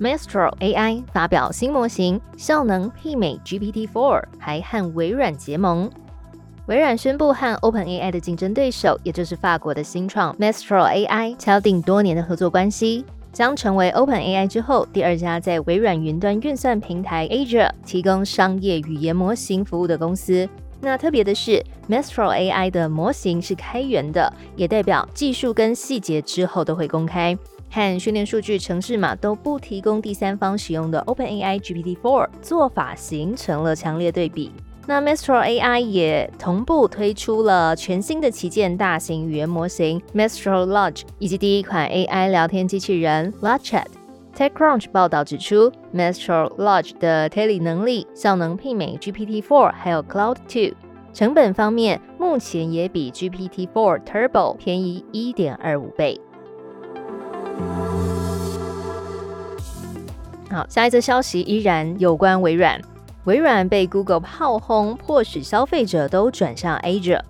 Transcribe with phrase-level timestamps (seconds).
[0.00, 5.90] Mistral AI 发表新模型，效能媲美 GPT-4，还和微软结盟。
[6.66, 20.48] 微软宣布和 OpenAI 的竞争对手，也就是法国的新创 Mistral AI 敲定多年的合作关系，将成为 OpenAI 之后第二家在微软云端运算平台 Azure 提供商业语言模型服务的公司。
[20.80, 27.36] 那特别的是，Mistral AI 的模型是开源的，也代表技术跟细节之后都会公开。
[27.70, 34.52] 和训练数据、城市码都不提供第三方使用的 OpenAI GPT-4 做法形成了强烈对比。
[34.86, 43.84] 那 Mistral AI 也同步推出了全新的旗舰大型语言模型 Mistral Large，以及第一款 AI 聊天机器人 LaChat。
[44.34, 50.72] TechCrunch 报道指出，Mistral Large 的推理能力效能媲美 GPT-4，还有 Cloud 2。
[51.12, 56.20] 成本方面，目前也比 GPT-4 Turbo 便宜1.25倍。
[60.50, 62.80] 好，下一则消息依然有关微软。
[63.24, 67.20] 微软被 Google 炮轰，迫使消费者都转向 Azure。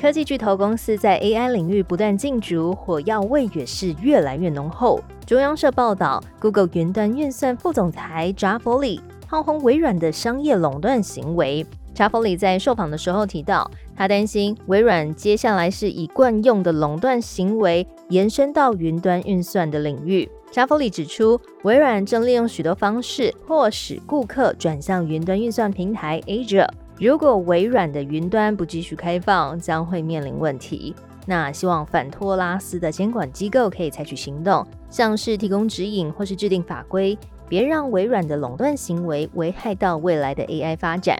[0.00, 5.00] 科技巨头公司在 AI 领域不断进逐，火药味也是越来越浓厚。
[5.26, 11.66] 中央社报道，Google 云端运算副总裁扎弗里炮轰微软的商业垄断行为。
[11.94, 20.28] 查弗里在受访的时候提到，他担心微软接下来是以惯用的垄断行为延伸到云端运算的领域。
[20.50, 26.68] 查弗里指出，微软正利用许多方式迫使顾客转向云端运算平台 Azure。
[26.98, 30.94] 如果微软的云端不继续开放，将会面临问题。
[31.26, 37.16] 那希望反托拉斯的监管机构可以采取行动，像是提供指引或是制定法规，
[37.48, 41.18] 别让微软的垄断行为危害到未来的 AI 发展。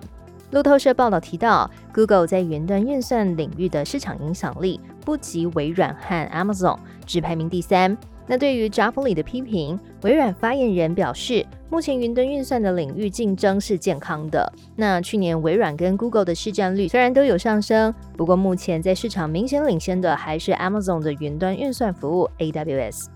[0.53, 6.77] 路透社报道提到，Google 在云端运算领域的市场影响力不及微软和 Amazon，
[7.07, 7.97] 只排名第三。
[8.27, 14.53] 那对于扎弗里的批评，微软发言人表示，目前云端运算的领域竞争是健康的。
[14.77, 23.07] 那去年微软跟 Google 的市占率虽然都有上升，不过目前在市场明显领先的还是 Amazon 的云端运算服务 AWS。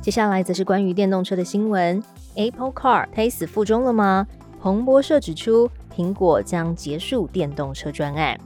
[0.00, 2.02] 接下来则是关于电动车的新闻
[2.34, 4.26] ，Apple Car 胎死腹中了吗？
[4.60, 8.38] 彭博社指出，苹果将结束电动车专案。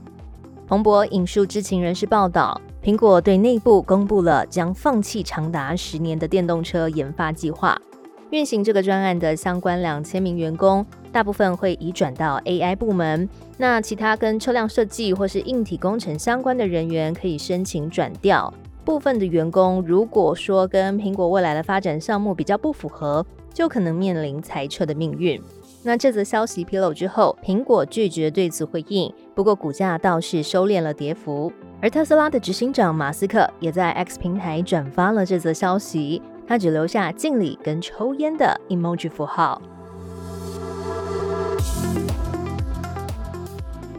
[0.67, 7.79] 彭博引述知情人士报道，苹果对内部公布了将放弃长达十年的电动车研发计划。
[8.31, 13.27] 运行这个专案的相关两千名员工，大部分会移转到 AI 部门。
[13.57, 18.53] 那其他跟车辆设计或是硬体工程相关的人员可以申请转调。
[18.89, 23.23] 部分的员工如果说跟苹果未来的发展项目比较不符合，
[23.53, 25.39] 就可能面临裁撤的命运。
[25.83, 29.13] 那这则消息披露之后，苹果拒绝对此回应。
[29.35, 31.53] 不过股价倒是收敛了跌幅。
[31.79, 39.61] 而特斯拉的执行长马斯克也在 X 平台转发了这则消息，他只留下敬礼跟抽烟的 emoji 符号。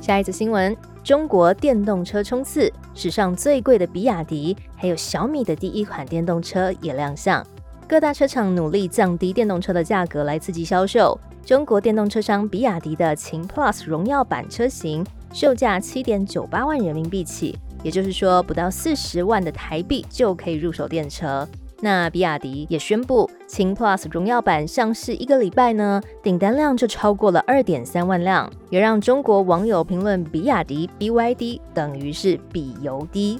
[0.01, 7.45] 下一则新闻：中国电动车冲刺，史上最贵的比亚迪，还有小米的第一款电动车也亮相。
[7.89, 11.19] 各大车厂努力降低电动车的价格来刺激销售。
[11.45, 21.49] 中国电动车商比亚迪的秦 Plus 荣耀版车型售价七点九八万人民币起，也就是说不到四十万的台币就可以入手电车。
[21.83, 33.39] 那比亚迪也宣布，秦 Plus 荣耀版上市一个礼拜呢，订单量就超过了二点三万辆，也让中国网友评论比亚迪 BYD 等于是比油低。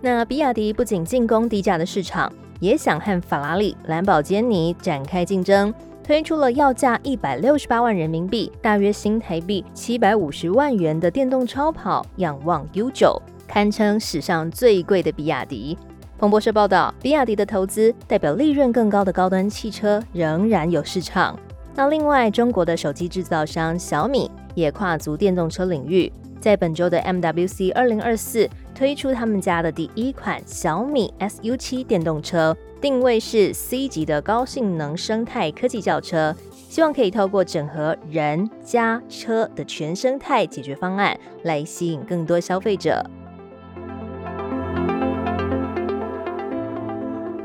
[0.00, 5.72] 那比亚迪不仅进攻低价的市场，也想和法拉利、兰博基尼展开竞争。
[6.02, 15.76] 推出了要价一百六十八万人民币，大约新台币七百五十万元的电动超跑，仰望 U9，堪称史上最贵的比亚迪。
[16.18, 21.38] 彭博社报道，比亚迪的投资代表利润更高的高端汽车仍然有市场。
[21.74, 26.10] 那另外，中国的手机制造商小米也跨足电动车领域，
[26.40, 32.56] 在本周的 MWC 二零二四推出他们家的第一款小米 SU7 电动车。
[32.80, 43.04] 定位是 C 级的高性能生态科技轿车，希望可以透过整合人、家、车的全生态解决方案，来吸引更多消费者。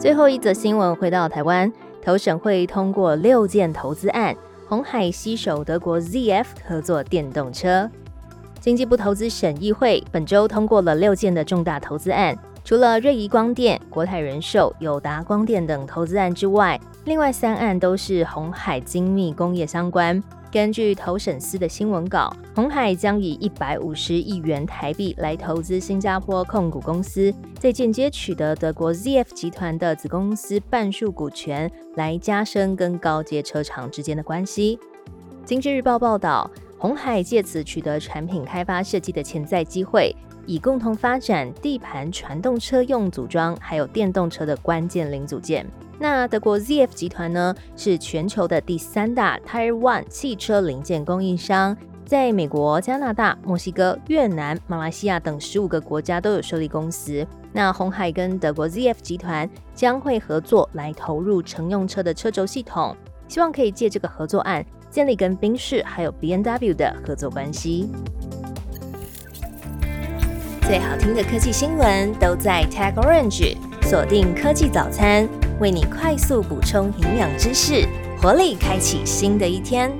[0.01, 1.71] 最后一则新闻，回到台湾，
[2.03, 4.35] 投审会通过六件投资案，
[4.67, 7.87] 红海携手德国 ZF 合作电动车。
[8.59, 20.19] 经济部投资审议会本周通过了六件的重大投资案，除了瑞仪光电、国泰人寿、友达光电等投资案之外，另外三案都是红海精密工业相关。
[20.51, 34.77] 根据投审司的新闻稿，红海将以一百五十亿元台币来投资新加坡控股公司，再间接取得德国 ZF 集团的子公司半数股权，来加深跟高阶车厂之间的关系。
[35.45, 40.13] 经济日报报道，红海借此取得产品开发设计的潜在机会，
[40.45, 45.65] 以共同发展地盘传动车用组装，还有电动车的关键零组件。
[46.01, 51.77] 那德国 ZF 集团呢，是全球的第三大 Tire One 汽车零件供应商，
[52.07, 57.23] 在美国、加拿大、墨西哥、越南、马来西亚等十五个国家都有设立公司。
[57.53, 67.91] 那红海跟德国 ZF 集团将会合作来投入乘用车的车轴系统，希望可以借这个合作案建立跟宾士还有 B N W 的合作关系。
[70.63, 75.29] 最好听的科技新闻都在 Tag Orange，锁定科技早餐。
[75.61, 77.87] 为你快速补充营养知识，
[78.19, 79.91] 活力开启新的一天。